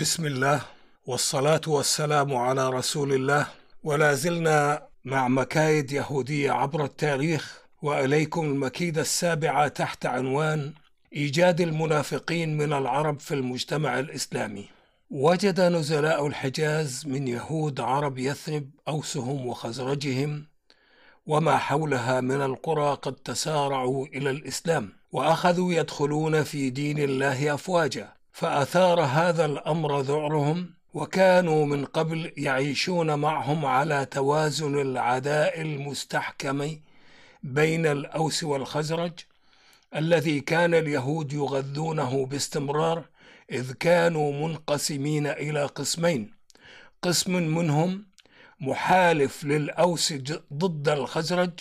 [0.00, 0.60] بسم الله
[1.06, 3.46] والصلاة والسلام على رسول الله.
[3.84, 10.72] ولا زلنا مع مكايد يهودية عبر التاريخ وإليكم المكيدة السابعة تحت عنوان
[11.12, 14.68] إيجاد المنافقين من العرب في المجتمع الإسلامي.
[15.10, 20.44] وجد نزلاء الحجاز من يهود عرب يثرب أوسهم وخزرجهم
[21.26, 28.15] وما حولها من القرى قد تسارعوا إلى الإسلام وأخذوا يدخلون في دين الله أفواجا.
[28.36, 36.76] فأثار هذا الأمر ذعرهم وكانوا من قبل يعيشون معهم على توازن العداء المستحكم
[37.42, 39.12] بين الأوس والخزرج
[39.96, 43.04] الذي كان اليهود يغذونه باستمرار
[43.52, 46.34] إذ كانوا منقسمين إلى قسمين.
[47.02, 48.06] قسم منهم
[48.60, 50.14] محالف للأوس
[50.52, 51.60] ضد الخزرج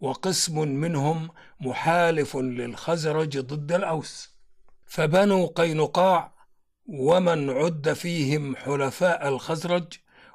[0.00, 4.33] وقسم منهم محالف للخزرج ضد الأوس.
[4.86, 6.34] فبنو قينقاع
[6.86, 9.92] ومن عد فيهم حلفاء الخزرج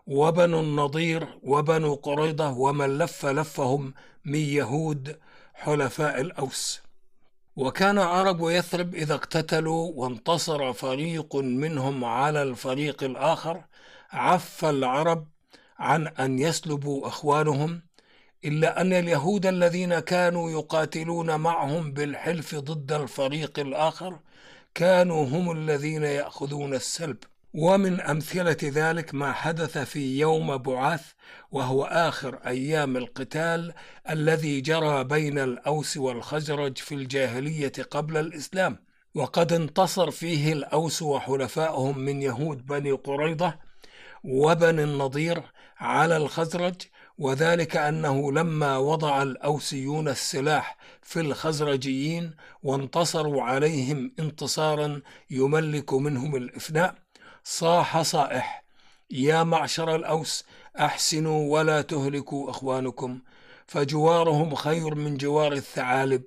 [0.08, 3.94] وبنو النضير وبنو قريضة ومن لف لفهم
[4.26, 5.20] من يهود
[5.54, 6.82] حلفاء الأوس.
[7.56, 13.64] وكان عرب يثرب إذا اقتتلوا وانتصر فريق منهم على الفريق الآخر
[14.12, 15.28] عف العرب
[15.80, 17.82] عن أن يسلبوا إخوانهم
[18.46, 24.20] إلا أن اليهود الذين كانوا يقاتلون معهم بالحلف ضد الفريق الآخر
[24.76, 27.18] كانوا هم الذين يأخذون السلب.
[27.54, 31.12] ومن أمثلة ذلك ما حدث في يوم بعاث
[31.52, 33.74] وهو آخر أيام القتال
[34.10, 38.78] الذي جرى بين الأوس والخزرج في الجاهلية قبل الإسلام.
[39.16, 43.54] وقد انتصر فيه الأوس وحلفائهم من يهود بني قريضة
[44.24, 45.42] وبني النضير
[45.80, 46.76] على الخزرج
[47.20, 52.32] وذلك أنه لما وضع الأوسيون السلاح في الخزرجيين
[52.64, 56.96] وانتصروا عليهم انتصارا يملك منهم الإفناء
[57.44, 58.64] صاح صائح
[59.12, 60.46] يا معشر الأوس
[60.80, 63.20] أحسنوا ولا تهلكوا إخوانكم
[63.68, 66.24] فجوارهم خير من جوار الثعالب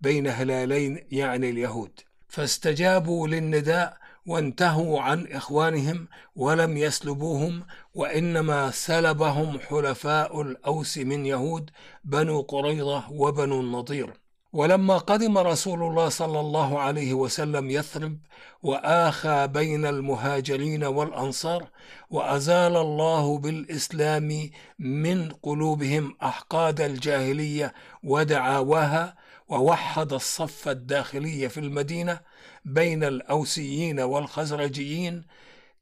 [0.00, 2.00] بين هلالين يعني اليهود.
[2.28, 7.64] فاستجابوا للنداء وانتهوا عن إخوانهم ولم يسلبوهم
[7.94, 11.70] وإنما سلبهم حلفاء الأوس من يهود
[12.04, 14.12] بنو قريظة وبنو النضير.
[14.52, 18.18] ولما قدم رسول الله صلى الله عليه وسلم يثرب
[18.62, 21.68] وآخى بين المهاجرين والأنصار
[22.10, 29.16] وأزال الله بالإسلام من قلوبهم أحقاد الجاهلية ودعاواها
[29.48, 32.20] ووحد الصف الداخلي في المدينة
[32.64, 35.24] بين الأوسيين والخزرجيين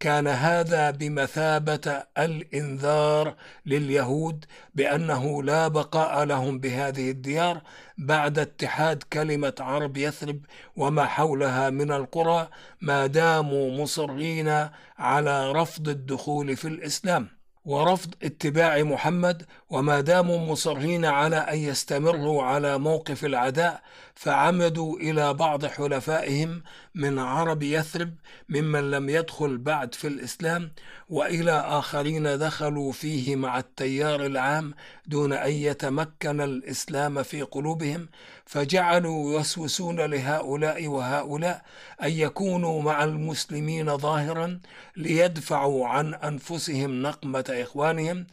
[0.01, 3.37] كان هذا بمثابة الإنذار
[3.67, 4.45] لليهود
[4.75, 7.63] بأنه لا بقاء لهم بهذه الديار
[7.99, 10.41] بعد اتحاد كلمة عرب يثرب
[10.77, 12.49] وما حولها من القرى
[12.81, 17.44] ما داموا مصرين على رفض الدخول في الإسلام.
[17.65, 23.83] ورفض اتباع محمد وما داموا مصرين على أن يستمروا على موقف العداء
[24.15, 26.63] فعمدوا إلى بعض حلفائهم
[26.95, 28.15] من عرب يثرب
[28.49, 30.71] ممن لم يدخل بعد في الإسلام
[31.09, 34.75] وإلى آخرين دخلوا فيه مع التيار العام
[35.07, 38.09] دون أن يتمكن الإسلام في قلوبهم
[38.47, 41.63] فجعلوا يوسوسون لهؤلاء وهؤلاء
[42.03, 44.61] أن يكونوا مع المسلمين ظاهرا
[44.97, 48.27] ليدفعوا عن أنفسهم نقمة إخوانهم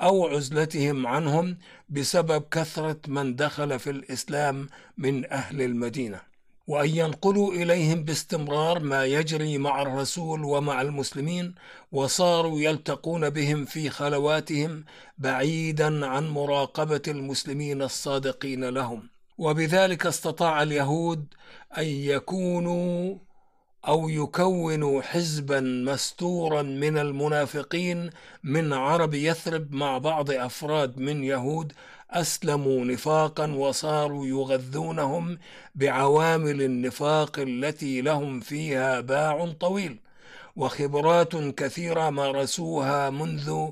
[0.00, 6.20] أو عزلتهم عنهم بسبب كثرة من دخل في الإسلام من أهل المدينة
[6.66, 11.54] وأن ينقلوا إليهم باستمرار ما يجري مع الرسول ومع المسلمين
[11.92, 14.84] وصاروا يلتقون بهم في خلواتهم
[15.18, 19.08] بعيدا عن مراقبة المسلمين الصادقين لهم.
[19.38, 21.34] وبذلك استطاع اليهود
[21.78, 23.14] أن يكونوا
[23.88, 28.10] أو يكونوا حزبا مستورا من المنافقين
[28.44, 31.72] من عرب يثرب مع بعض أفراد من يهود
[32.10, 35.38] أسلموا نفاقا وصاروا يغذونهم
[35.74, 40.00] بعوامل النفاق التي لهم فيها باع طويل.
[40.56, 43.70] وخبرات كثيرة مارسوها منذ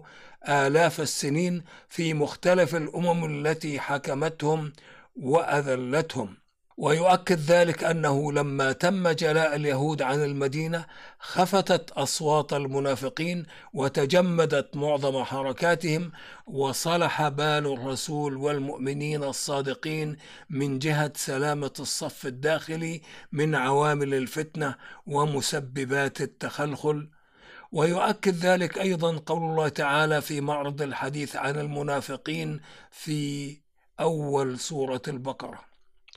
[0.48, 4.72] آلاف السنين في مختلف الأمم التي حكمتهم
[5.16, 6.43] وأذلتهم.
[6.76, 10.86] ويؤكد ذلك أنه لما تم جلاء اليهود عن المدينة
[11.18, 16.12] خفتت أصوات المنافقين وتجمدت معظم حركاتهم
[16.46, 20.16] وصلح بال الرسول والمؤمنين الصادقين
[20.50, 24.74] من جهة سلامة الصف الداخلي من عوامل الفتنة
[25.06, 27.10] ومسببات التخلخل.
[27.72, 32.60] ويؤكد ذلك أيضا قول الله تعالى في معرض الحديث عن المنافقين
[32.90, 33.56] في
[34.00, 35.73] أول سورة البقرة.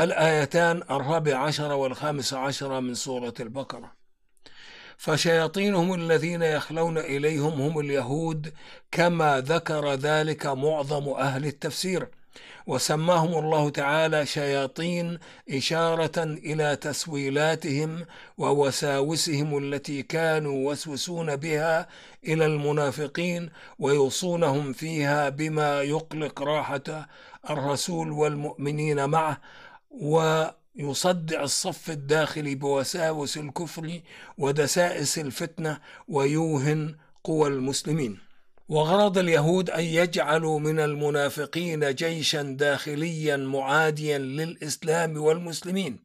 [0.00, 3.92] الآيتان الرابع عشر والخامس عشر من سورة البقرة.
[4.96, 8.52] فشياطينهم الذين يخلون إليهم هم اليهود
[8.92, 12.08] كما ذكر ذلك معظم أهل التفسير.
[12.66, 15.18] وسماهم الله تعالى شياطين
[15.50, 18.04] إشارة إلى تسويلاتهم
[18.38, 21.88] ووساوسهم التي كانوا يوسوسون بها
[22.24, 27.08] إلى المنافقين ويوصونهم فيها بما يقلق راحة
[27.50, 29.40] الرسول والمؤمنين معه.
[30.00, 34.00] ويصدع الصف الداخلي بوساوس الكفر
[34.38, 35.78] ودسائس الفتنة
[36.08, 38.18] ويوهن قوى المسلمين.
[38.68, 45.98] وغرض اليهود أن يجعلوا من المنافقين جيشا داخليا معاديا للإسلام والمسلمين.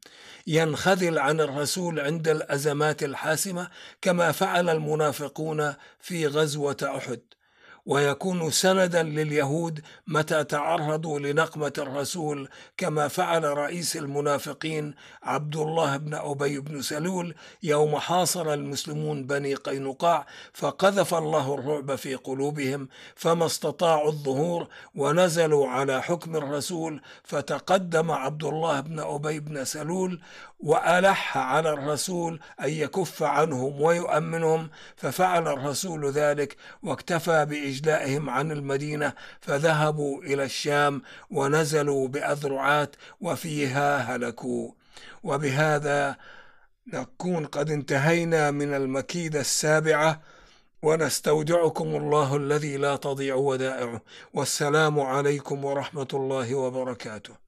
[0.48, 3.70] ينخذل عن الرسول عند الأزمات الحاسمة
[4.02, 7.20] كما فعل المنافقون في غزوة أحد.
[7.88, 16.60] ويكون سندا لليهود متى تعرضوا لنقمة الرسول كما فعل رئيس المنافقين عبد الله بن أبي
[16.60, 24.68] بن سلول يوم حاصر المسلمون بني قينقاع فقذف الله الرعب في قلوبهم فما استطاعوا الظهور
[24.96, 30.22] ونزلوا على حكم الرسول فتقدم عبد الله بن أبي بن سلول
[30.60, 37.46] وألح على الرسول أن يكف عنهم ويؤمنهم ففعل الرسول ذلك واكتفى
[37.78, 41.02] بإجلائهم عن المدينة فذهبوا إلى الشام
[41.32, 44.72] ونزلوا بأذرعات وفيها هلكوا.
[45.24, 46.16] وبهذا
[46.94, 50.22] نكون قد انتهينا من المكيدة السابعة
[50.84, 54.02] ونستودعكم الله الذي لا تضيع ودائعه.
[54.34, 57.47] والسلام عليكم ورحمة الله وبركاته.